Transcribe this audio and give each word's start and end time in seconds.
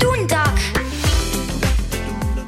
Duntag. 0.00 0.58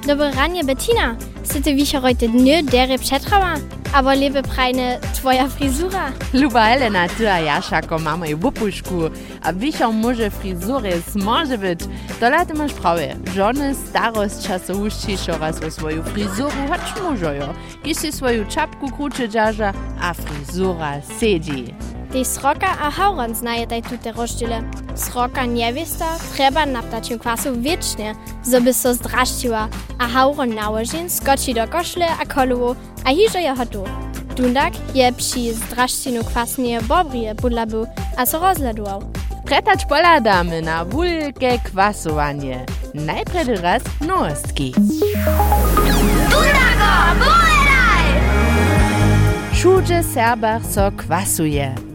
Dobro 0.07 0.31
ranje 0.37 0.65
Bettina, 0.65 1.17
sitte 1.43 1.77
wie 1.77 1.85
heute 1.85 2.29
nö 2.29 2.63
der 2.63 2.99
Pschetrauer, 2.99 3.61
aber 3.93 4.17
lebe 4.17 4.43
preine 4.43 4.99
twoja 5.15 5.49
frizura. 5.49 6.13
Luba 6.33 6.71
Elena, 6.71 7.09
ty 7.09 7.27
a 7.27 7.39
ja 7.39 7.61
šako 7.61 7.99
mamo 7.99 8.25
i 8.25 8.35
bupušku, 8.35 9.11
a 9.43 9.51
višo 9.51 9.93
muže 9.93 10.31
frizure 10.31 11.03
smože 11.11 11.59
bit. 11.59 11.89
Dolate 12.21 12.55
maš 12.55 12.73
prave, 12.73 13.17
žone 13.35 13.75
starost 13.75 14.47
časo 14.47 14.73
uščišo 14.73 15.39
raz 15.41 15.61
o 15.67 15.71
svoju 15.71 16.03
frizuru 16.03 16.69
hač 16.69 16.97
mužojo, 17.03 17.55
kiši 17.85 18.13
svoju 18.13 18.47
čapku 18.55 18.89
kruče 18.97 19.29
džaža, 19.29 19.73
a 20.01 20.15
frizura 20.15 21.03
sedži. 21.19 21.75
Tej 22.13 22.25
sroka 22.25 22.67
a 22.81 22.91
hauron 22.91 23.35
znaje 23.35 23.67
taj 23.67 23.83
tute 23.83 24.13
rozdźile. 24.13 24.63
Sroka 24.95 25.47
niewiesta 25.47 26.19
treba 26.37 26.67
na 26.67 26.83
ptačim 26.83 27.19
kwasu 27.19 27.61
wiecznie, 27.61 28.15
żeby 28.51 28.75
so 28.75 28.95
zdraściła, 28.95 29.69
a 29.99 30.09
hauron 30.09 30.55
nałożin 30.55 31.11
skoczy 31.11 31.55
do 31.55 31.69
koszle 31.69 32.07
a 32.23 32.27
koluwu, 32.27 32.77
a 33.05 33.11
hiżo 33.11 33.39
je 33.39 33.57
hotu. 33.57 33.85
Dundak 34.37 34.73
je 34.95 35.13
przy 35.13 35.55
zdraszcinu 35.55 36.25
kwasnie 36.25 36.83
bobrie 36.83 37.35
budlabu, 37.35 37.87
a 38.17 38.27
so 38.27 38.39
rozladował. 38.39 39.03
Pretać 39.45 39.87
poladamy 39.87 40.63
na 40.63 40.85
wulkie 40.85 41.59
kwasowanie. 41.65 42.67
Najpierw 42.95 43.63
raz 43.63 43.83
nowostki. 44.01 44.75
Dundago, 46.31 46.93
bueraj! 47.19 48.07
Wszędzie 49.53 50.03
Serbach 50.03 50.67
so 50.67 50.93
kwasuje. 50.97 51.92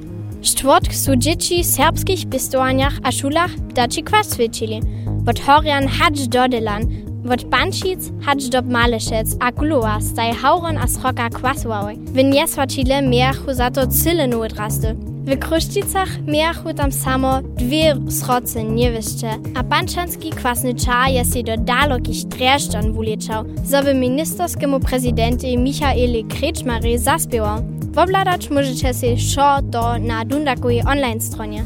Stwórd 0.48 0.94
su 0.94 1.16
dzieci 1.16 1.64
serbskich 1.64 2.30
pistovaniach 2.30 2.94
a 3.04 3.12
szulach 3.12 3.52
ptaci 3.70 4.04
kwas 4.04 4.36
ćwiczyli. 4.36 4.82
Wot 5.26 5.40
Horian 5.40 5.88
hadź 5.88 6.28
do 6.28 6.48
Dylan, 6.48 6.84
wot 7.26 7.44
Banšic 7.44 8.00
hadź 8.26 8.50
do 8.50 8.62
Malešec 8.62 9.28
a 9.40 9.52
Gulua 9.52 10.02
staj 10.02 10.34
Hauron 10.34 10.78
a 10.78 10.88
sroka 10.88 11.30
kwasłały. 11.30 11.96
Wyn 11.98 12.34
jeswatile 12.34 13.02
miach 13.02 13.46
huzato 13.46 13.88
cyle 13.88 14.28
nuedrasty. 14.28 14.96
W 15.28 15.38
Kruščicach 15.38 16.10
miachu 16.28 16.74
tam 16.74 16.92
samo 16.92 17.42
dwie 17.42 17.96
sroce 18.10 18.64
niewyszcze, 18.64 19.30
a 19.56 19.64
panczanski 19.64 20.30
kwasny 20.30 20.74
czar 20.74 21.10
je 21.10 21.26
si 21.26 21.44
do 21.44 21.58
dalokich 21.58 22.26
dreszczan 22.26 22.94
wuliczał, 22.94 23.44
zoby 23.64 23.94
ministerskiemu 23.94 24.80
prezydenty 24.80 25.58
Michaeli 25.58 26.24
Krečmary 26.24 27.00
zaspiewał. 27.00 27.60
Wobladać 27.92 28.50
możecie 28.50 28.94
si 28.94 29.18
šo 29.20 29.62
to 29.72 30.00
na 30.00 30.26
Dundakowej 30.26 30.82
online 30.82 31.22
stronie. 31.22 31.64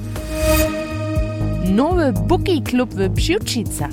Nowy 1.65 2.13
Buki 2.13 2.61
Klub 2.61 2.93
w 2.93 3.15
Psiučicach. 3.15 3.91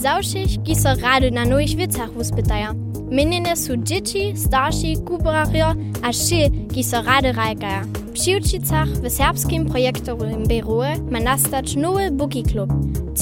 Zawszych 0.00 0.62
giso 0.62 0.88
rady 1.02 1.30
na 1.30 1.44
nových 1.44 1.76
wicach 1.76 2.16
uspytaja. 2.16 2.74
Menine 3.10 3.56
su 3.56 3.76
dzieci, 3.76 4.32
starsi, 4.36 4.96
kubrario, 5.06 5.74
a 6.02 6.12
ši 6.12 6.50
giso 6.50 7.02
rady 7.02 7.32
rajkaja. 7.32 7.99
W 8.20 8.22
Psiučicach 8.22 8.88
w 8.88 9.10
serbskim 9.10 9.66
projektowym 9.66 10.46
biurze 10.46 10.94
ma 11.10 11.20
nastać 11.20 11.76
nowy 11.76 12.10
Buki 12.10 12.42
Klub. 12.42 12.70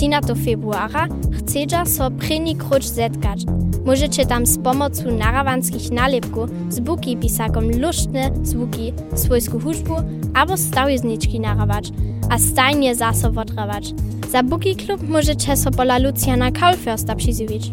Cina 0.01 0.21
to 0.21 0.35
februara 0.35 1.09
chcedza 1.39 1.87
so 1.87 2.11
pryni 2.11 2.57
krucz 2.57 2.85
zetkać. 2.85 3.41
Możecie 3.85 4.27
tam 4.27 4.47
z 4.47 4.59
pomocą 4.59 5.11
narawanskich 5.11 5.91
nalepków 5.91 6.51
z 6.69 6.81
buki 6.81 7.17
pisakom 7.17 7.71
lusztne 7.81 8.31
zvuki, 8.43 8.93
swojsku 9.15 9.61
hużbu 9.61 9.95
albo 10.35 10.57
stałizniczki 10.57 11.41
narawać, 11.41 11.91
a 12.31 12.39
stajnie 12.39 12.95
zaso 12.95 13.29
odrawać. 13.29 13.95
Za 14.31 14.43
Buki 14.43 14.77
Klub 14.77 15.09
możecie 15.09 15.57
so 15.57 15.71
pola 15.71 15.99
Luciana 15.99 16.53
Kaulförsta 16.53 17.15
przyzywić. 17.15 17.71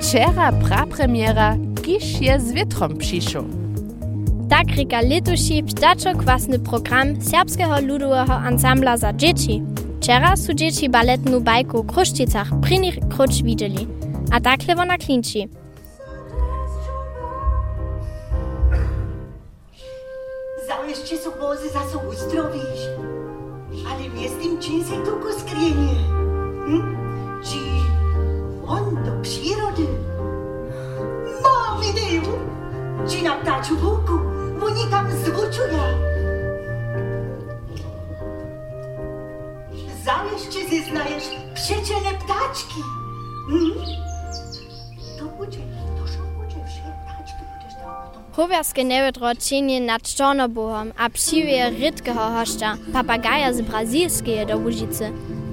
Wczera 0.00 0.52
prapremiera, 0.52 1.56
kiż 1.82 2.20
je 2.20 2.40
z 2.40 2.52
wietrom 2.52 2.96
przyszł. 2.96 3.61
Tak 4.52 4.66
rika 4.76 5.00
letuši 5.00 5.62
ptačo-kwasny 5.62 6.58
program 6.58 7.22
serbskiego 7.22 7.80
ludowego 7.80 8.32
ansambla 8.32 8.96
za 8.96 9.12
dzieci. 9.12 9.62
Wczera 9.96 10.36
su 10.36 10.54
dzieci 10.54 10.88
baletnu 10.88 11.40
bajku 11.40 11.82
w 11.82 11.86
Kruszczycach 11.86 12.48
prynych 12.62 12.94
krucz 13.10 13.42
widzieli. 13.42 13.86
A 14.32 14.40
takle 14.40 14.74
wona 14.74 14.98
klinči. 14.98 15.48
Załeżcie 20.68 21.18
so 21.18 21.30
bozy 21.40 21.68
za 21.68 21.80
so 21.92 21.98
uzdrowić. 22.10 22.80
Ale 23.90 24.28
z 24.28 24.42
tym 24.42 24.58
czym 24.58 24.84
się 24.84 25.02
tu 25.04 25.40
skrynie. 25.40 25.94
Hm? 26.66 26.96
Czy 27.44 27.58
on 28.68 29.04
do 29.04 29.22
przyrody? 29.22 29.86
Ma 31.42 31.80
wideo. 31.80 32.32
Czy 33.08 33.24
na 33.24 33.34
ptaczu 33.34 33.76
boku, 33.76 34.31
oni 34.66 34.90
tam 34.90 35.10
zwróciła. 35.10 35.86
Załeżcie 40.04 40.60
ze 40.68 40.90
znajesz 40.90 41.24
przeczene 41.54 42.18
ptaczki. 42.18 42.80
Hm? 43.48 43.72
Potem 45.38 45.72
Hoverskie 48.32 48.84
nevedro 48.84 49.34
čenje 49.34 49.80
nad 49.80 50.02
Čornobohom 50.02 50.92
a 50.98 51.10
psiwie 51.10 51.70
rytkeho 51.70 52.30
hošta, 52.30 52.76
papagaja 52.92 53.52
z 53.52 53.60
brazilskeje 53.60 54.46
do 54.46 54.56
Łužice. 54.58 55.10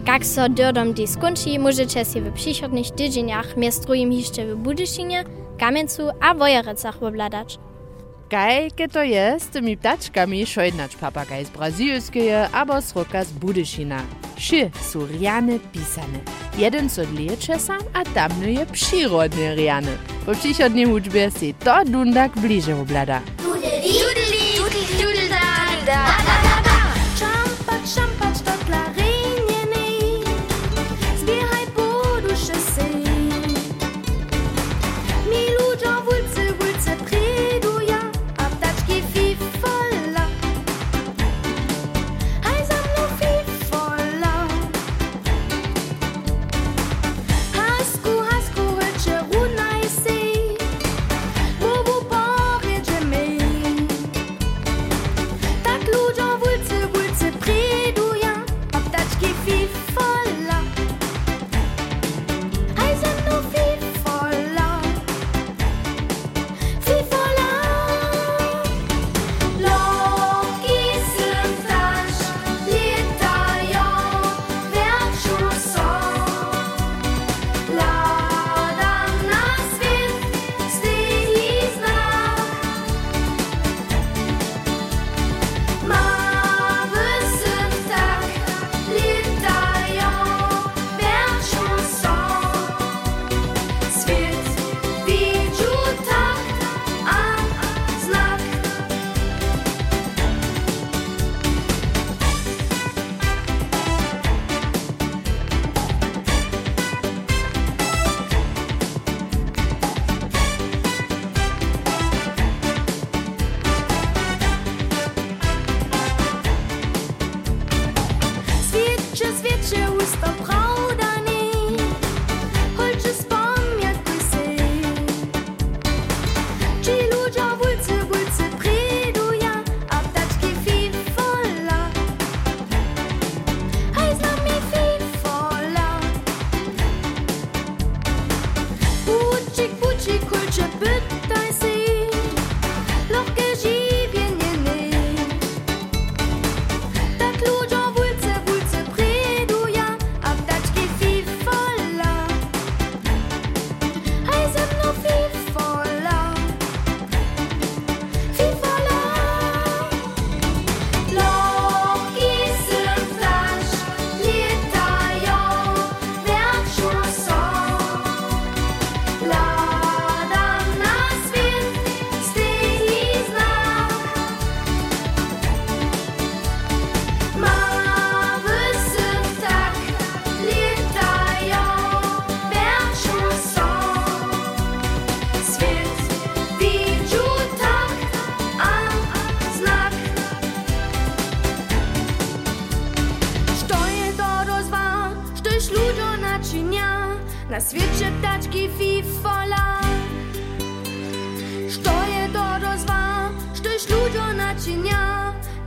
Jak 0.07 0.25
so 0.25 0.49
dordom 0.49 0.93
di 0.93 1.07
skunči, 1.07 1.59
możecie 1.59 2.05
si 2.05 2.21
w 2.21 2.33
przychodnych 2.33 2.91
tydzieniach 2.91 3.57
miestrujim 3.57 4.13
jeszcze 4.13 4.45
w 4.45 4.55
Budyšinie, 4.55 5.23
Kamencu 5.57 6.09
a 6.21 6.33
Wojerecach 6.33 7.03
obladać. 7.03 7.59
Kajke 8.29 8.87
to 8.87 9.01
je 9.01 9.39
z 9.39 9.47
tymi 9.47 9.77
ptaczkami 9.77 10.45
šojdnać 10.45 10.95
papagaj 10.95 11.45
z 11.45 11.49
brazilskeje 11.49 12.49
albo 12.53 12.81
sroka 12.81 13.23
z. 13.25 13.33
Ši 14.37 14.69
su 14.91 15.07
riane 15.07 15.59
pisane. 15.73 16.21
Jeden 16.57 16.89
so 16.89 17.01
lieče 17.01 17.59
sam, 17.59 17.81
a 17.93 18.05
tamny 18.05 18.51
je 18.53 18.65
przyrodne 18.65 19.55
riane. 19.55 19.97
Po 20.25 20.31
przychodnej 20.31 20.85
uczbie 20.85 21.31
si 21.31 21.53
to 21.53 21.85
dundak 21.85 22.31
bliže 22.37 22.75
oblada. 22.75 23.21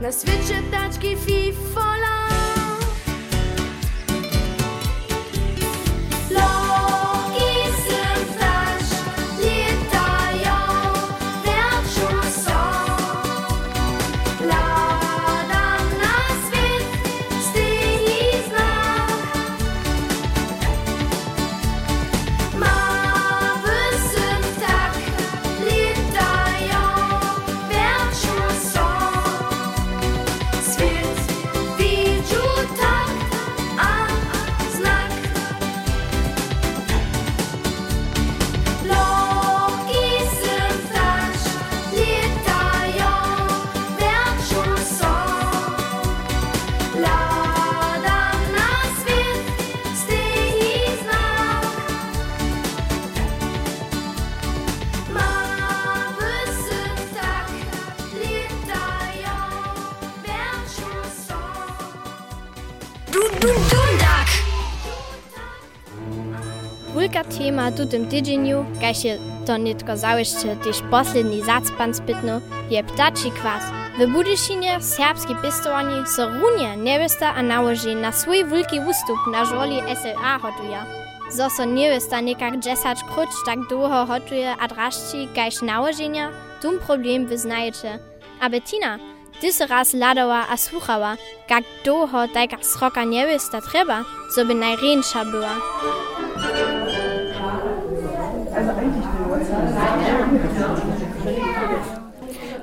Na 0.03 0.11
switche 0.11 0.61
tački 0.71 1.15
FIFA. 1.15 2.32
Wulka 67.13 67.29
tema 67.37 67.71
tu 67.71 67.85
tym 67.85 68.07
tydzieniu, 68.07 68.65
kaj 68.81 68.95
się 68.95 69.17
to 69.45 69.57
nitko 69.57 69.97
załyszcze, 69.97 70.55
tyż 70.63 70.81
posledni 70.91 71.41
zacpan 71.41 71.93
spytno, 71.93 72.41
je 72.69 72.83
ptači 72.83 73.31
kwas. 73.31 73.63
W 73.99 74.11
Budyszynie 74.13 74.81
serbski 74.81 75.35
pistovani 75.35 76.07
so 76.07 76.29
runie 76.29 76.77
niewysta 76.77 77.33
a 77.35 77.43
nałoży 77.43 77.95
na 77.95 78.11
swój 78.11 78.45
wulki 78.45 78.79
ustup 78.79 79.17
na 79.31 79.45
żoli 79.45 79.79
SLA 80.01 80.39
hotuje. 80.39 80.79
Zo 81.31 81.49
so 81.49 81.65
niewysta 81.65 82.21
nekak 82.21 82.59
10 82.59 83.03
kruć 83.13 83.29
tak 83.45 83.59
długo 83.69 84.05
hotuje 84.05 84.55
a 84.59 84.67
draszczy 84.67 85.27
kajś 85.35 85.61
nałożenia, 85.61 86.29
tum 86.61 86.79
problem 86.79 87.27
wyznajecie. 87.27 87.99
Aber 88.41 88.61
Tina, 88.61 88.99
ty 89.41 89.53
se 89.53 89.67
raz 89.67 89.93
ladała 89.93 90.47
a 90.49 90.57
słuchała, 90.57 91.17
jak 91.49 91.63
długo 91.85 92.27
taka 92.33 92.57
sroka 92.63 93.03
niewysta 93.03 93.61
trzeba, 93.61 94.03
żeby 94.35 94.55
najręsza 94.55 95.25
była. 95.25 95.55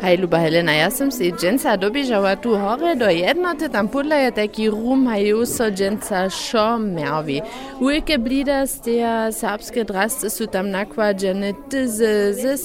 Hej, 0.01 0.17
Luba 0.25 0.41
Helena, 0.41 0.73
ja 0.73 0.89
som 0.89 1.13
si 1.13 1.29
dženca 1.29 1.77
dobiežala 1.77 2.33
tu 2.41 2.57
hore 2.57 2.97
do 2.97 3.05
jednoty, 3.05 3.69
tam 3.69 3.85
podľa 3.85 4.17
je 4.17 4.31
taký 4.33 4.65
rum, 4.73 5.05
hajú 5.05 5.45
so 5.45 5.69
dženca 5.69 6.33
šo 6.33 6.81
mervi. 6.81 7.45
Ulke 7.85 8.17
blída 8.17 8.65
z 8.65 8.75
tie 8.81 9.05
serbské 9.29 9.85
drasty 9.85 10.33
sú 10.33 10.49
tam 10.49 10.73
nakładžené 10.73 11.53
tyzy 11.69 12.33
ze 12.33 12.57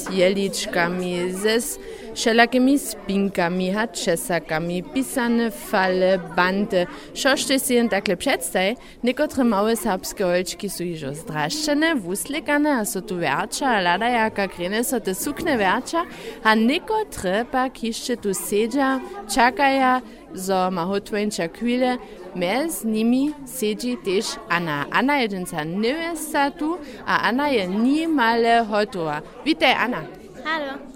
šelake 2.16 2.60
mi 2.60 2.78
spinka, 2.78 3.50
mi 3.50 3.72
hat 3.72 3.96
česaka, 4.04 4.60
mi 4.60 4.84
pisane 4.94 5.52
fale, 5.52 6.18
bande. 6.36 6.86
Šo 7.16 7.36
ste 7.38 7.60
si 7.60 7.78
in 7.78 7.90
takle 7.90 8.16
predstaj, 8.16 8.76
nekotre 9.04 9.44
male 9.44 9.76
srpske 9.76 10.26
oljčki 10.26 10.70
so 10.70 10.84
ižo 10.84 11.14
zdraščene, 11.14 11.94
vuslikane, 12.04 12.78
a 12.80 12.86
so 12.86 13.02
tu 13.02 13.20
verča, 13.20 13.78
ladajaka, 13.84 14.48
krene 14.48 14.84
so 14.84 15.00
te 15.00 15.14
sukne 15.14 15.58
verča, 15.60 16.06
a 16.44 16.56
nekotre 16.56 17.44
pa 17.52 17.68
kišče 17.70 18.20
tu 18.24 18.34
sedja, 18.34 19.00
čakaja, 19.34 20.00
zo 20.36 20.66
mahotvenča 20.72 21.48
kvile, 21.48 21.98
me 22.36 22.68
z 22.70 22.84
njimi 22.86 23.34
sedi 23.48 23.96
tež 24.04 24.36
Ana. 24.50 24.86
Ana 24.92 25.22
je 25.22 25.28
denca 25.28 25.64
nevesta 25.64 26.50
tu, 26.50 26.78
a 27.08 27.20
Ana 27.30 27.48
je 27.48 27.68
ni 27.68 28.08
male 28.08 28.60
hotova. 28.68 29.22
Vitaj, 29.46 29.74
Ana. 29.74 30.04
Halo. 30.44 30.95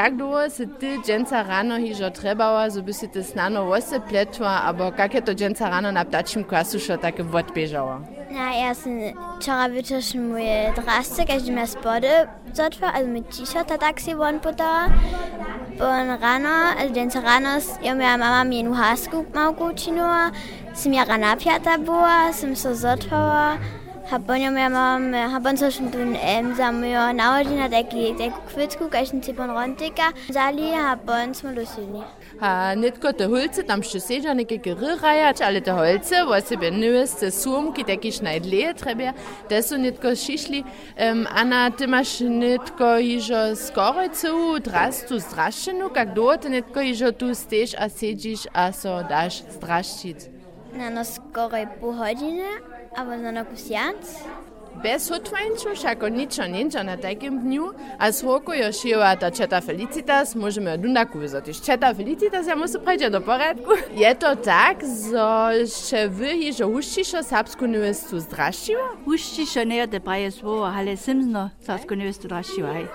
Как 0.00 0.16
долго 0.16 0.50
се 0.50 0.66
ти 0.66 0.98
дженца 1.06 1.44
рано 1.44 1.76
хижо 1.86 2.10
требала, 2.10 2.70
зуби 2.70 2.92
си 2.92 3.08
ти 3.08 3.22
снано 3.22 3.64
лосе 3.64 4.00
плетва, 4.08 4.60
або 4.64 4.92
как 4.96 5.14
е 5.14 5.20
то 5.20 5.34
дженца 5.34 5.70
рано 5.70 5.92
на 5.92 6.04
птачим 6.04 6.44
класу, 6.44 6.78
шо 6.78 6.96
таке 6.96 7.22
вод 7.22 7.52
бежала? 7.54 7.98
Na, 8.30 8.46
erst 8.68 8.86
včeraj 9.36 9.70
večer 9.76 10.02
sem 10.02 10.22
mu 10.28 10.38
je 10.38 10.72
drastik, 10.76 11.30
až 11.30 11.42
mi 11.52 11.60
je 11.60 11.66
spode 11.66 12.14
zatva, 12.54 12.88
ali 12.96 13.06
mi 13.06 13.20
tišo 13.22 13.64
ta 13.68 13.76
taksi 13.76 14.14
von 14.14 14.40
podala. 14.40 14.88
Pon 15.78 16.06
rano, 16.22 16.56
ali 16.80 16.92
den 16.92 17.10
se 17.10 17.20
rano, 17.20 17.60
jo 17.86 17.94
mi 17.94 18.04
je 18.04 18.16
mama 18.16 18.44
mi 18.44 18.56
je 18.56 18.62
nuhasku 18.62 19.26
malo 19.34 19.52
učinila, 19.70 20.30
sem 20.74 20.92
ja 20.92 21.04
rana 21.04 21.36
pjata 21.36 21.76
bila, 21.76 22.32
sem 22.32 22.56
se 22.56 22.74
zatvara. 22.74 23.58
Habonja 24.10 24.50
mé 24.50 24.68
mam 24.68 25.12
Habon 25.32 25.56
zochen 25.56 25.92
dun 25.92 26.16
em 26.16 26.52
sam 26.56 26.80
Nauin 26.80 27.60
hat 27.60 27.72
ekki 27.72 28.08
E 28.18 28.32
Kwizku 28.48 28.88
echen 28.90 29.22
Zipon 29.22 29.50
Rontiker 29.50 30.10
Sali 30.32 30.72
habons 30.72 31.44
mal 31.44 31.54
Lusyni. 31.54 32.02
Ha 32.40 32.74
net 32.74 33.00
got 33.00 33.18
de 33.18 33.28
Hulze 33.28 33.62
am 33.68 33.82
Schusejanike 33.84 34.58
Gerreiert 34.58 35.40
alle 35.42 35.60
der 35.60 35.76
Holze, 35.76 36.26
was 36.26 36.48
se 36.48 36.56
ben 36.56 36.80
nues 36.80 37.14
de 37.20 37.30
Sum 37.30 37.72
git 37.72 37.86
ekki 37.86 38.10
schneid 38.10 38.46
lee 38.46 38.74
trebbia, 38.74 39.14
dat 39.48 39.64
so 39.64 39.76
net 39.76 40.00
go 40.00 40.08
Schichli 40.16 40.64
Anna 40.98 41.70
demmerch 41.70 42.20
net 42.20 42.76
go 42.76 42.96
higer 42.96 43.54
Skore 43.54 44.08
zu, 44.12 44.58
dras 44.58 45.06
du 45.06 45.20
straschen 45.20 45.82
ak 45.82 46.16
dote 46.16 46.50
net 46.50 46.72
go 46.74 46.80
higer 46.80 47.12
du 47.12 47.32
stech 47.32 47.76
a 47.78 47.88
sedjich 47.88 48.48
a 48.52 48.72
so 48.72 49.04
dasch 49.08 49.44
strachit. 49.54 50.28
Na 50.74 50.90
nas 50.90 51.14
Skore 51.14 51.68
buhodine 51.80 52.50
godziny, 52.90 52.96
albo 52.96 53.16
na 53.16 53.32
no. 53.32 53.44
Bez 54.82 55.10
hotwańczu, 55.10 55.76
šako 55.82 56.08
ničo 56.08 56.46
ninčo 56.46 56.82
na 56.82 56.96
takim 56.96 57.40
dniu, 57.40 57.72
a 57.98 58.12
z 58.12 58.22
roku 58.22 58.52
jo 58.52 58.72
šiva 58.72 59.16
ta 59.16 59.30
četa 59.30 59.60
Felicitas, 59.60 60.34
môžeme 60.34 60.78
dundaku 60.78 61.18
vyzotiš. 61.18 61.60
Četa 61.60 61.94
Felicitas, 61.94 62.46
ja 62.46 62.56
musu 62.56 62.80
prejde 62.80 63.10
do 63.10 63.20
poradku. 63.20 63.74
Je 64.02 64.14
to 64.14 64.34
tak, 64.36 64.84
zo 64.84 65.50
še 65.66 66.06
vy 66.08 66.38
hižo 66.38 66.70
uščišo 66.70 67.22
serbsku 67.22 67.66
nevestu 67.66 68.20
zdraščiva? 68.20 68.88
Uščišo 69.06 69.64
ne 69.64 69.82
je 69.82 70.00
praje 70.00 70.30
svoje, 70.30 70.70
ale 70.70 70.96
simzno 70.96 71.50
savsko 71.66 71.94
nevestu 71.94 72.28
draščivaj. 72.28 72.86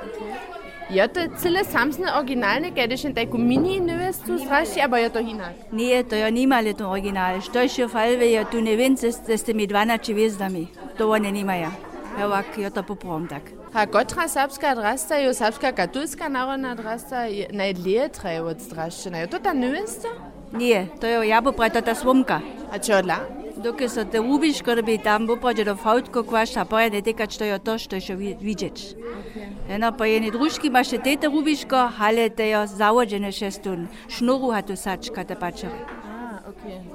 Ja, 0.89 1.07
to 1.07 1.19
je 1.19 1.29
cele 1.41 1.63
samsne 1.65 2.11
originalne, 2.13 2.69
kaj 2.75 2.91
je 2.93 2.97
še 2.97 3.09
taj 3.17 3.25
mini 3.33 3.79
neves 3.81 4.19
tu 4.21 4.37
straši, 4.37 4.83
ali 4.85 5.01
je 5.01 5.09
to 5.09 5.19
inak? 5.19 5.71
Ne, 5.71 6.03
to 6.03 6.15
je 6.15 6.31
nimali 6.31 6.73
to 6.73 6.89
original. 6.89 7.41
Što 7.41 7.65
je 7.65 7.71
še 7.73 7.87
falve, 7.89 8.25
je 8.25 8.37
ja, 8.37 8.43
tu 8.45 8.61
ne 8.61 8.75
vem, 8.77 8.97
s 8.97 9.43
temi 9.43 9.65
12 9.67 10.13
zvezdami. 10.13 10.67
To 10.97 11.09
one 11.09 11.31
nimajo. 11.31 11.71
Ja, 11.73 12.27
Ovak 12.27 12.57
je 12.57 12.69
to 12.69 12.83
poprom 12.83 13.27
tak. 13.27 13.49
A 13.73 13.85
kotra 13.91 14.27
srpska 14.27 14.71
odrasta, 14.71 15.17
jo 15.19 15.33
srpska 15.33 15.71
katolska 15.75 16.29
narodna 16.29 16.71
odrasta, 16.71 17.25
najdlje 17.51 18.09
traje 18.15 18.41
od 18.41 18.61
straščine. 18.61 19.25
Je 19.25 19.27
to 19.27 19.39
ta 19.39 19.53
nevesta? 19.53 20.13
Ne, 20.53 20.87
to 21.01 21.07
je 21.07 21.27
jabo, 21.27 21.51
pravi 21.51 21.81
ta 21.81 21.95
svomka. 21.95 22.39
A 22.71 22.79
čodla? 22.79 23.44
Dok 23.65 23.79
so 23.89 24.03
te 24.05 24.19
ubiš, 24.21 24.59
ker 24.61 24.83
bi 24.85 24.99
tam 25.01 25.23
bo 25.25 25.35
pođe 25.41 25.63
do 25.65 25.73
fautko 25.75 26.21
kvaša, 26.23 26.65
pa 26.69 26.81
je 26.81 26.89
ne 26.89 27.01
teka 27.01 27.25
što 27.29 27.43
je 27.43 27.59
to 27.59 27.77
što 27.77 27.99
še 27.99 28.15
vidjeć. 28.15 28.93
Okay. 28.93 29.47
Eno 29.69 29.91
pa 29.97 30.05
je 30.05 30.19
ne 30.21 30.29
druški 30.31 30.69
ma 30.69 30.83
še 30.83 31.01
tete 31.01 31.27
ubiško, 31.27 31.87
hale 31.97 32.29
te 32.29 32.49
jo 32.49 32.65
zavođene 32.67 33.31
šestun, 33.31 33.87
šnuru 34.09 34.53
hatu 34.53 34.75
sačka 34.75 35.23
te 35.23 35.35
pačere. 35.35 36.04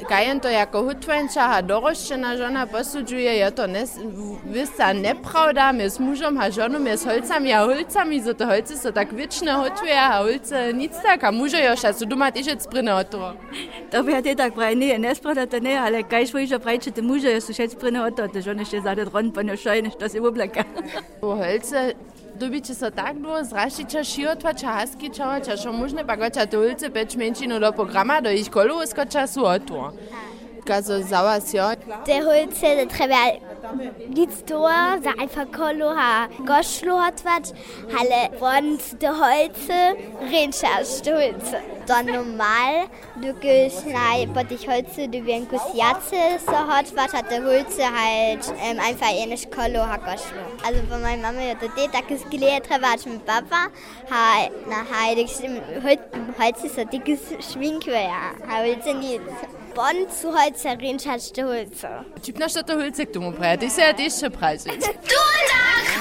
Kajen 0.09 0.41
to 0.41 0.49
jako 0.49 0.83
hutvenča 0.83 1.45
a 1.57 1.61
doroščena 1.62 2.37
žona 2.37 2.67
posudzuje, 2.67 3.37
je 3.37 3.50
to 3.50 3.67
nes, 3.67 3.93
vysta 4.53 4.93
nepravda, 4.93 5.73
my 5.73 5.91
s 5.91 5.99
mužom 5.99 6.39
a 6.41 6.50
žonu, 6.50 6.79
my 6.79 6.97
s 6.97 7.05
holcami 7.05 7.55
a 7.55 7.65
holcami, 7.65 8.21
zo 8.21 8.35
to 8.35 8.47
holce 8.47 8.77
so 8.77 8.93
tak 8.93 9.12
wieczne 9.12 9.53
hotuje 9.53 9.95
a 9.95 10.23
holce 10.23 10.73
nic 10.73 10.97
tak, 11.03 11.25
a 11.25 11.31
muže 11.31 11.61
još, 11.65 11.85
a 11.85 11.93
su 11.93 12.07
doma 12.07 12.31
tižec 12.31 12.67
prine 12.67 12.93
hotovo. 12.93 13.33
To 13.91 14.03
bi 14.03 14.12
ja 14.12 14.23
te 14.23 14.35
tak 14.35 14.55
pravi, 14.55 14.77
ne, 14.77 14.99
ne 14.99 15.15
spreda 15.15 15.47
to 15.47 15.61
ne, 15.61 15.77
ale 15.79 16.03
kaj 16.03 16.27
švo 16.27 16.39
išo 16.39 16.59
pravi, 16.59 16.79
če 16.79 16.91
te 16.91 17.03
muže, 17.03 17.41
su 17.41 17.53
šec 17.53 17.75
prine 17.75 18.03
oto, 18.03 18.29
te 18.29 18.43
žone 18.43 18.65
še 18.65 18.81
zade 18.81 19.05
dron, 19.05 19.31
pa 19.33 19.43
ne 19.43 19.57
šojne, 19.57 19.91
što 19.91 20.09
se 20.09 20.21
ublaka. 20.21 20.65
U 21.23 21.37
holce 21.37 21.95
dobiće 22.40 22.75
so 22.75 22.90
tak 22.90 23.16
długo 23.18 23.44
zrašića 23.44 24.04
šiotvača, 24.04 24.66
haskičovača, 24.66 25.56
šo 25.56 25.73
možne 25.73 26.06
pa 26.06 26.16
goča 26.16 26.47
to 26.47 26.59
holce 26.59 26.90
peč 26.90 27.16
menšinu 27.16 27.61
do 27.61 27.73
programa, 27.73 28.20
do 28.20 28.30
ich 28.30 28.50
kolu 28.50 28.87
skoča 28.87 29.26
su 29.26 29.44
Der 30.71 31.77
Derholce 32.07 32.77
de 32.77 32.87
trebia 32.87 33.41
nic 34.09 34.47
doa, 34.47 35.00
za 35.03 35.11
einfach 35.19 35.50
kolo 35.50 35.97
ha 35.97 36.29
goschlo 36.47 36.97
hat 36.97 37.25
wat, 37.25 37.53
halle 37.93 38.31
wand 38.39 39.03
de 39.03 39.09
holze, 39.09 39.97
rinschas 40.31 41.03
de 41.03 41.12
holze. 41.12 41.59
Dann 41.87 42.07
normal, 42.07 42.87
du 43.21 43.35
gehst 43.35 43.85
nahe, 43.85 44.29
bot 44.29 44.49
ich 44.53 44.69
holze, 44.69 45.09
du 45.09 45.27
wie 45.27 45.33
ein 45.33 45.49
Kussiatze 45.49 46.39
so 46.47 46.53
hat 46.53 46.95
wat, 46.95 47.15
hat 47.15 47.31
de 47.33 47.43
holze 47.43 47.83
halt 47.83 48.55
ähm, 48.65 48.79
einfach 48.79 49.11
ähnlich 49.12 49.50
kolo 49.50 49.81
ha 49.81 49.97
goschlo. 49.97 50.43
Also 50.65 50.81
von 50.89 51.03
meiner 51.03 51.33
Mama, 51.33 51.43
ja, 51.43 51.55
de 51.55 51.89
tak 51.91 52.09
ist 52.12 52.31
gelehrt, 52.31 52.71
wat 52.71 53.07
mit 53.07 53.27
Papa, 53.27 53.71
ha 54.09 54.49
na 54.69 54.87
heilig, 55.00 55.33
holze 56.39 56.69
so 56.69 56.85
dickes 56.85 57.21
Schminkwehr, 57.50 58.09
ha 58.49 58.62
holze 58.62 58.95
nichts. 58.95 59.60
Bonn 59.75 60.07
zu 60.11 60.29
Holzerinstadt 60.35 61.23
Stehulze. 61.23 61.89
Typnerstadt 62.23 62.71
Holze, 62.71 63.07
du 63.07 63.31
Breit. 63.31 63.62
Ich 63.62 63.73
sehe 63.73 63.95
dich 63.95 64.12
schon 64.12 64.33
Preis. 64.33 64.65
Dundach! 64.65 64.91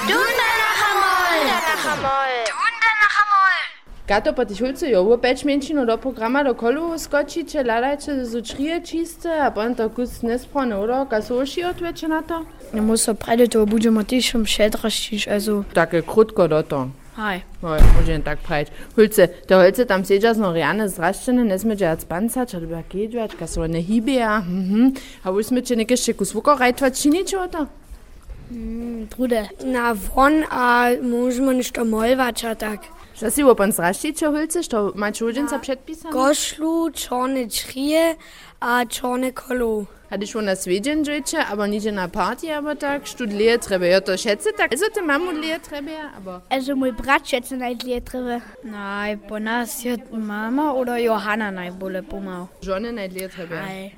Dundach 0.08 0.82
amol! 0.92 1.40
Dundach 1.42 1.86
amol! 1.94 2.34
Dundach 2.46 3.18
amol! 3.24 3.60
Gato 4.08 4.34
pa 4.34 4.46
tih 4.46 4.60
hulce 4.62 4.90
jo, 4.90 5.04
več 5.22 5.44
menšin 5.46 5.80
od 5.84 5.92
programa 6.02 6.42
do 6.44 6.56
kolu 6.58 6.98
skoči, 6.98 7.44
če 7.46 7.64
ladače 7.64 8.26
zučrije 8.26 8.80
čiste, 8.84 9.30
a 9.30 9.52
pa 9.52 9.68
to 9.78 9.90
kus 9.90 10.24
ne 10.24 10.40
sprone 10.40 10.74
uro, 10.76 11.04
kaj 11.12 11.22
so 11.28 11.38
oši 11.38 11.68
odveče 11.70 12.08
Ich 12.08 12.24
to? 12.26 12.42
Ne 12.74 12.82
moramo 12.82 13.14
predati, 13.14 13.58
budemo 13.70 14.04
tišem 14.04 14.46
še 14.50 14.72
draščiš, 14.74 15.28
also. 15.30 15.64
Tako 15.74 16.02
je 16.02 16.02
krutko 16.02 16.48
do 16.48 16.64
to. 16.64 16.88
Hi. 17.20 17.42
Oj, 17.64 17.80
może 17.96 18.18
nie 18.18 18.24
tak 18.24 18.40
prajć. 18.40 18.70
Hulce, 18.96 19.28
te 19.28 19.56
holce 19.56 19.86
tam 19.86 20.06
siedział 20.06 20.36
no 20.38 20.54
riane 20.54 20.90
zraszczene, 20.90 21.44
nie 21.44 21.60
smycie 21.60 21.86
jak 21.86 22.02
spancać, 22.02 22.56
albo 22.56 22.76
jak 22.76 22.96
jedźwać, 22.96 23.36
kaso 23.36 23.68
ne 23.68 23.84
hibia, 23.84 24.38
mhm. 24.38 24.92
A 25.24 25.30
już 25.30 25.46
smycie 25.46 25.76
nie 25.76 25.86
jeszcze 25.90 26.14
kus 26.14 26.32
wuko 26.32 26.56
rajtwać, 26.56 27.02
czy 27.02 27.10
niczego 27.10 27.48
to? 27.48 27.66
Trude. 29.10 29.50
Na 29.66 29.96
von, 29.96 30.34
a 30.50 30.88
możemy 31.02 31.54
nicht 31.54 31.78
omolwać, 31.78 32.46
a 32.46 32.56
tak. 32.56 32.80
Że 33.16 33.32
si 33.32 33.44
opon 33.44 33.72
zraszczycie 33.72 34.28
hulce, 34.28 34.64
što 34.64 34.92
macie 34.96 35.26
udzinca 35.26 35.60
przedpisane? 35.60 36.14
Goszlu, 36.14 36.92
czarne 36.94 37.48
črije, 37.48 38.16
a 38.60 38.86
czarne 38.86 39.32
hatte 40.10 40.28
schon 40.28 40.39
schon 40.39 40.46
das 40.46 40.63
Svedjen 40.63 41.04
aber 41.51 41.68
nicht 41.68 41.86
in 41.86 41.98
einer 41.98 42.08
Party, 42.08 42.51
aber 42.51 42.75
da 42.75 43.06
stud 43.06 43.32
Lehrtrebe. 43.32 43.88
Ja, 43.88 44.00
da 44.00 44.18
schätze 44.18 44.50
da. 44.58 44.66
Also 44.72 44.86
die 44.96 45.01
Mammut 45.01 45.36
Lehrtrebe, 45.42 45.92
aber. 46.16 46.42
Also 46.50 46.75
mein 46.75 46.96
Brat 46.96 47.28
schätze 47.28 47.58
nicht 47.58 47.84
Lehrtrebe. 47.84 48.42
Nein, 48.63 49.20
Bona 49.28 49.63
ist 49.63 49.86
Mama 50.12 50.74
oder 50.74 50.98
Johanna 50.98 51.51
nein, 51.51 51.78
Bulle 51.78 52.04
Pumau. 52.04 52.48
Johanna 52.62 52.92
nicht 52.92 53.13
Lehrtrebe. 53.13 53.56
Nein. 53.56 53.92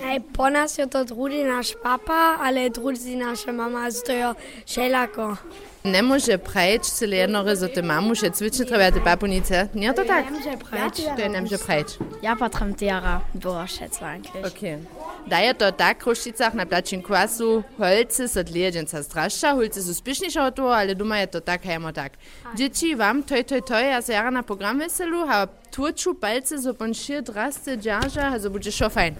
Nein, 0.00 0.24
Bona 0.32 0.64
ist 0.64 0.78
ja 0.78 0.86
dort 0.86 1.10
Rudi 1.12 1.44
nasz 1.44 1.74
Papa, 1.82 2.36
ale 2.42 2.70
Rudi 2.76 2.96
sie 2.96 3.16
nasza 3.16 3.52
Mama, 3.52 3.84
also 3.84 4.12
ja 4.12 4.34
Schelako. 4.66 5.36
Ne 5.84 6.02
može 6.02 6.38
preč 6.38 6.84
se 6.84 7.06
lernore 7.06 7.56
za 7.56 7.68
te 7.68 7.82
mamuše 7.82 8.30
cvične 8.30 8.64
trebate 8.64 9.00
papunice. 9.04 9.68
Nije 9.74 9.94
to 9.94 10.04
tak? 10.04 10.24
Ne 10.24 10.30
može 10.30 10.50
preč. 10.70 11.06
To 11.16 11.22
je 11.22 11.28
ne 11.28 11.40
može 11.40 11.58
preč. 11.66 11.86
Ja 12.22 12.36
pa 12.38 12.48
tram 12.48 12.74
tera, 12.74 13.20
boš, 13.34 13.80
jetzt 13.80 14.02
eigentlich. 14.02 14.44
Okay. 14.44 14.78
Da 15.26 15.38
je 15.38 15.54
to 15.54 15.70
tak, 15.72 15.96
v 15.96 16.04
Kruščicach 16.04 16.52
na 16.52 16.66
plačin 16.68 17.00
kwasu, 17.02 17.62
holce 17.78 18.28
so 18.28 18.42
dlijedženca 18.44 19.00
strašča, 19.02 19.54
holce 19.56 19.80
so 19.80 19.94
spišniša 19.96 20.44
od 20.44 20.54
toho, 20.54 20.68
ale 20.68 20.94
doma 20.94 21.18
je 21.18 21.26
to 21.26 21.40
tak, 21.40 21.64
hajmo 21.64 21.92
tak. 21.96 22.20
Dzieci, 22.56 22.92
wam 22.94 23.22
toj, 23.24 23.42
toj, 23.48 23.64
toj, 23.64 23.88
ja 23.88 24.02
se 24.02 24.12
jara 24.12 24.30
na 24.30 24.42
program 24.42 24.78
veselu, 24.78 25.24
ha 25.26 25.46
turču 25.72 26.12
palce 26.14 26.60
so 26.60 26.74
pon 26.76 26.92
šir 26.92 27.24
draste 27.24 27.76
džaža, 27.80 28.36
also 28.36 28.50
bude 28.50 28.68
šo 28.68 28.92
fajn. 28.92 29.16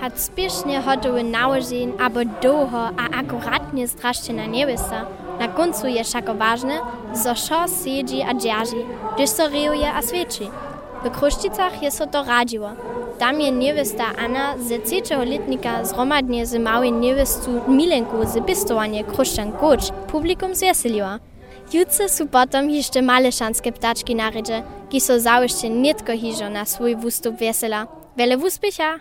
Hat 0.00 0.20
spiesznie 0.20 0.82
hotowy 0.82 1.24
nałożeń, 1.24 1.92
albo 2.00 2.20
długo, 2.42 2.90
a 2.98 3.10
akuratnie 3.20 3.88
strasznie 3.88 4.48
niewysa. 4.48 5.06
Na 5.38 5.48
końcu 5.48 5.86
jest 5.86 6.12
szako 6.12 6.34
ważne, 6.34 6.80
zo 7.14 7.34
siedzi 7.34 8.22
a 8.22 8.34
dzierży, 8.34 8.84
gdyż 9.14 9.30
so 9.30 9.48
a 9.94 10.02
świeci. 10.02 10.50
W 11.06 11.10
Kruszczycach 11.10 11.82
jest 11.82 12.02
to 12.12 12.24
radziło. 12.24 12.70
Tam 13.18 13.40
je 13.40 13.52
niewysta 13.52 14.04
Anna 14.18 14.58
ze 14.58 14.78
trzeciego 14.78 15.24
letnika 15.24 15.84
zgromadnie 15.84 16.46
z 16.46 16.54
małej 16.54 16.92
niewystu 16.92 17.50
Milenku 17.68 18.16
z 18.26 18.46
pistowanie 18.46 19.04
Kruszczan 19.04 19.52
Kocz 19.52 19.90
publikum 20.10 20.54
zjeseliła. 20.54 21.18
Jutce 21.72 22.08
su 22.08 22.26
potom 22.26 22.70
jeszcze 22.70 23.02
malešanske 23.02 23.72
ptački 23.72 24.14
naređe, 24.14 24.62
ki 24.90 25.00
so 25.00 25.20
zaujšte 25.20 25.68
nitko 25.68 26.12
hižo 26.12 26.48
na 26.48 26.64
svoj 26.64 26.96
wustup 26.96 27.38
vesela. 27.40 27.86
Vele 28.16 28.36
wuspicha! 28.36 28.98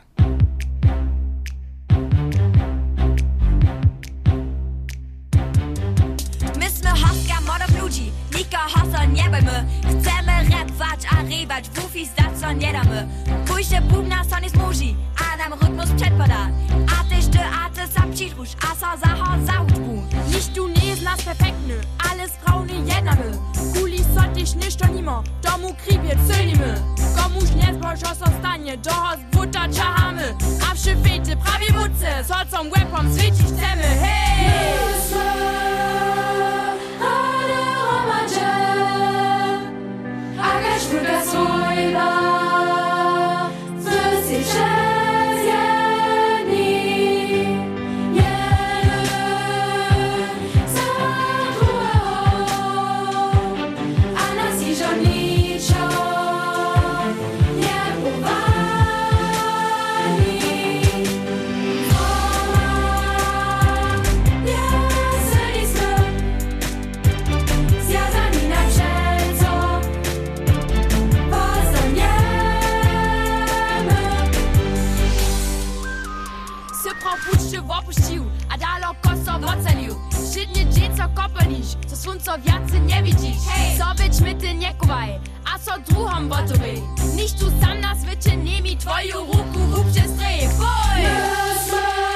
My 6.59 6.67
sme 6.69 6.89
hostka 6.89 7.41
modov 7.41 8.24
nikoho 8.35 8.81
sa 8.91 9.01
nebojme. 9.07 9.57
Chceme 9.95 10.35
repovať 10.51 10.99
a 11.11 11.15
rýbať, 11.23 11.63
v 11.71 11.75
ufi 11.87 12.03
zdať 12.11 12.33
sa 12.35 12.49
nedáme. 12.51 13.07
Pújšte 13.47 13.79
bubna 13.87 14.21
sa 14.27 14.43
nesmúži 14.43 14.93
a 15.15 15.39
nám 15.39 15.55
rytmus 15.55 15.91
předpadá. 15.95 16.51
A 16.91 16.95
tyž 17.07 17.31
ty 17.31 17.39
a 17.39 17.71
ty 17.71 17.83
sa 17.87 18.03
přitruš 18.11 18.55
a 18.63 18.75
sa 18.75 18.95
zaho 18.99 19.27
za 19.47 19.63
hudbu. 19.63 19.95
Nicht 20.31 20.51
du 20.55 20.67
nie 20.67 20.93
ist 20.93 21.03
nas 21.03 21.21
perfekt, 21.23 21.59
nö. 21.67 21.79
Alles 22.11 22.31
Frauen 22.43 22.67
jednamy. 22.67 23.39
Kuli 23.73 24.03
sotiš 24.03 24.55
ništo 24.55 24.87
nimo, 24.91 25.23
domu 25.43 25.75
kribje 25.83 26.15
celimy. 26.27 26.75
Komuś 27.15 27.49
nie 27.55 27.73
zbożo 27.73 28.11
zostanie, 28.15 28.77
doho 28.77 29.15
z 29.17 29.35
buta 29.35 29.67
czahamy. 29.69 30.35
A 30.71 30.75
przy 30.75 30.95
fety 30.95 31.35
prawie 31.37 31.69
wódce, 31.73 32.23
solcom 32.23 32.71
łepom 32.71 33.05
świecić 33.13 33.47
chcemy. 33.51 33.87
Hej! 34.03 34.35
V 77.65 77.71
opuščiv, 77.71 78.21
a 78.49 78.57
dalo 78.57 78.93
koso 79.01 79.39
v 79.39 79.45
oceliu. 79.45 79.95
Židnie 80.33 80.65
dzieco 80.65 81.09
kopališ, 81.15 81.67
co 81.87 81.97
słońca 81.97 82.37
wiacy 82.37 82.79
nie 82.79 83.03
widzisz. 83.03 83.41
So 83.77 83.85
być 83.97 84.19
myty 84.21 84.53
nie 84.53 84.73
kuwaj, 84.73 85.19
a 85.53 85.59
so 85.59 85.71
druhom 85.89 86.29
botowej. 86.29 86.81
Niż 87.15 87.33
tu 87.33 87.45
sam 87.61 87.79
na 87.81 87.95
swycie 87.95 88.37
nie 88.37 88.61
mi 88.61 88.77
twoją 88.77 89.19
ruku 89.25 89.59
rób 89.71 89.87
się 89.95 90.03
strej. 90.09 90.47
Boj! 90.57 92.14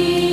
You. 0.00 0.29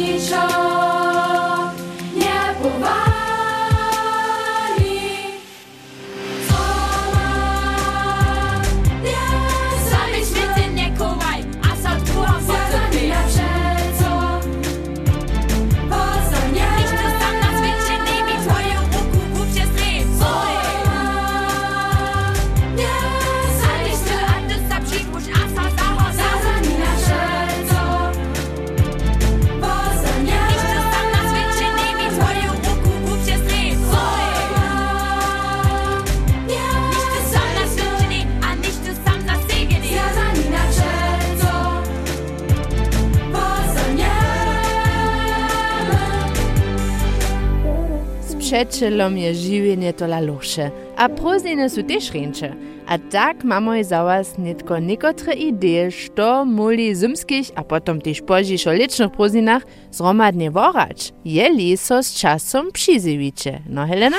Přečelom 48.57 49.13
je 49.13 49.37
žiwienie 49.37 49.93
tola 49.93 50.17
loše. 50.17 50.73
A 50.97 51.05
prózdniny 51.13 51.69
sú 51.69 51.85
tiež 51.85 52.09
ręcze. 52.09 52.57
A 52.89 52.97
tak 52.97 53.45
mamy 53.45 53.85
za 53.85 54.01
was 54.01 54.33
netko 54.41 54.81
niekotre 54.81 55.37
idee, 55.37 55.93
što 55.93 56.41
muli 56.41 56.95
zimskich 56.95 57.53
a 57.53 57.61
potom 57.61 58.01
tiež 58.01 58.25
požišo 58.25 58.73
licznych 58.73 59.13
prózdninach 59.13 59.61
zromadnie 59.93 60.49
worać. 60.49 61.13
Jeli 61.21 61.77
so 61.77 62.01
z 62.01 62.17
časom 62.17 62.73
přiziviče. 62.73 63.61
No 63.69 63.85
Helena? 63.85 64.17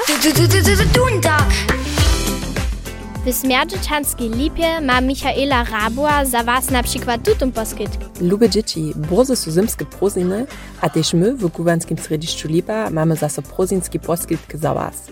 W 3.28 3.32
Smerdżyczanskiej 3.32 4.30
Lipie 4.30 4.80
ma 4.80 5.00
Michaela 5.00 5.64
Rabua 5.64 6.24
za 6.24 6.42
was 6.42 6.70
na 6.70 6.82
przykład 6.82 7.24
tutum 7.24 7.52
poskyt. 7.52 7.90
Lubię 8.20 8.50
dzieci, 8.50 8.92
bardzo 8.96 9.36
są 9.36 9.50
zimskie 9.50 9.84
proziny, 9.84 10.46
a 10.80 10.90
też 10.90 11.14
my 11.14 11.34
w 11.34 11.50
kubanskim 11.50 11.98
srediszczu 11.98 12.48
Lipa 12.48 12.90
mamy 12.90 13.16
zase 13.16 13.42
prozinski 13.42 14.00
poskyt 14.00 14.40
za 14.54 14.74
was. 14.74 15.06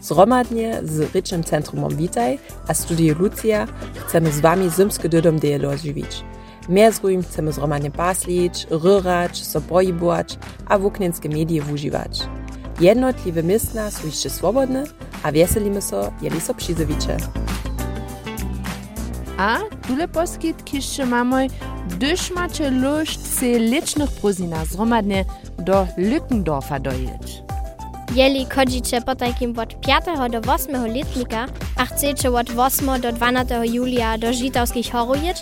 Zromadnie 0.00 0.80
z 0.84 1.14
Rycznym 1.14 1.44
Centrum 1.44 1.96
Witaj 1.96 2.38
a 2.68 2.74
Studio 2.74 3.14
Lucia 3.18 3.66
chcemy 4.06 4.32
z 4.32 4.40
wami 4.40 4.70
zimskie 4.76 5.08
dodom 5.08 5.38
dialog 5.38 5.76
żywić. 5.76 6.24
Mehr 6.68 6.92
zrujm 6.92 7.22
chcemy 7.22 7.52
zromadnie 7.52 7.90
paslić, 7.90 8.66
ryrać, 8.70 9.44
so 9.44 9.60
bojibować, 9.60 10.38
a 10.66 10.78
wuknienskie 10.78 11.28
medie 11.28 11.62
używać. 11.74 12.28
Jednotliwe 12.82 13.42
miestna 13.42 13.90
są 13.90 14.06
jeszcze 14.06 14.30
swobodne, 14.30 14.84
a 15.22 15.32
wieselimy 15.32 15.82
so, 15.82 16.12
jeli 16.22 16.40
so 16.40 16.54
przyzowicze. 16.54 17.16
A 19.38 19.58
tule 19.86 20.08
poskitki 20.08 20.76
jeszcze 20.76 21.06
mamy, 21.06 21.46
gdyż 21.90 22.30
macie 22.30 22.70
lust 22.70 23.38
se 23.38 23.58
licznych 23.58 24.10
prózdninach 24.10 24.66
zromadnie 24.66 25.24
do 25.58 25.86
Lückendorfa 25.98 26.80
dojeć. 26.80 27.42
Jeli 28.14 28.46
chodzicie 28.54 29.02
po 29.02 29.14
takim 29.14 29.58
od 29.58 29.80
5 29.80 30.04
do 30.30 30.52
8 30.52 30.86
letnika, 30.94 31.46
a 31.76 31.84
chcecie 31.84 32.30
od 32.30 32.50
8 32.56 33.00
do 33.00 33.12
12 33.12 33.60
julia 33.64 34.18
do 34.18 34.32
Żitowskich 34.32 34.92
horujeć, 34.92 35.36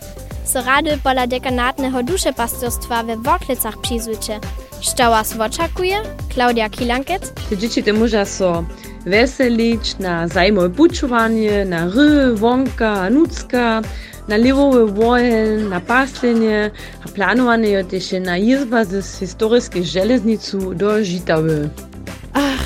so 0.44 0.62
rady 0.62 0.98
pola 1.02 1.26
dekanatnego 1.26 2.02
duszepastyrstwa 2.02 3.02
we 3.02 3.16
Woklicach 3.16 3.76
przyzwycie. 3.76 4.40
Šta 4.82 5.08
vas 5.08 5.34
očakuje? 5.40 5.96
Klaudija 6.34 6.68
Kilankec. 6.68 7.22
Dzieci 7.50 7.92
muža 7.92 8.24
so 8.24 8.64
veselič 9.04 9.98
na 9.98 10.28
zajmove 10.28 10.74
pučovanje, 10.74 11.64
na 11.64 11.76
R, 11.76 12.32
vonka, 12.34 13.10
nucka, 13.10 13.82
na 14.28 14.36
livove 14.36 14.84
voje, 14.84 15.58
na 15.58 15.80
paslenje, 15.80 16.70
a 17.04 17.08
planovane 17.14 17.70
je 17.70 18.00
še 18.00 18.20
na 18.20 18.36
jezba 18.36 18.84
z 18.84 19.02
historijske 19.20 19.82
železnicu 19.82 20.74
do 20.74 21.02
Žitave. 21.04 21.89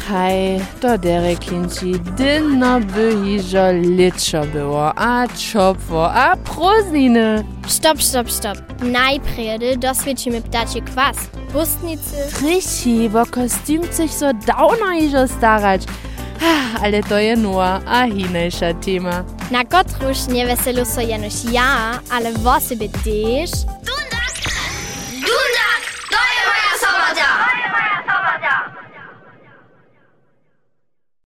kaj 0.09 0.61
do 0.83 0.97
dere 0.97 1.35
kinci 1.37 1.95
dynno 2.19 2.81
by 2.81 3.07
hižo 3.25 3.67
litšo 3.97 4.45
było, 4.53 4.93
a 4.97 5.27
čopvo, 5.27 6.05
a 6.05 6.37
proznine. 6.37 7.45
Stop, 7.69 8.03
stop, 8.03 8.31
stop. 8.31 8.59
Najprede 8.83 9.77
dosvedčíme 9.77 10.41
ptačí 10.41 10.81
kvas, 10.81 11.17
bustnice. 11.53 12.29
wo 13.09 13.25
kostümt 13.25 13.95
sich 13.95 14.13
so 14.13 14.33
dauno 14.47 14.93
hižo 14.93 15.27
starač. 15.27 15.83
Ah, 16.43 16.85
ale 16.85 17.03
to 17.03 17.17
je 17.17 17.37
nur 17.37 17.63
a 17.87 18.05
hinejša 18.05 18.73
tema. 18.85 19.25
Na 19.51 19.65
kotruš 19.65 20.27
neveselu 20.29 20.85
so 20.85 21.01
jenož 21.01 21.45
ja, 21.53 22.01
ale 22.11 22.33
vo 22.33 22.61
sebe 22.61 22.89
tež. 22.89 23.51
Tu 23.85 24.04